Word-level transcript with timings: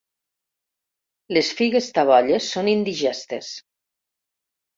Les 1.37 1.51
figues 1.59 1.89
tabolles 1.99 2.49
són 2.55 2.71
indigestes. 2.73 3.53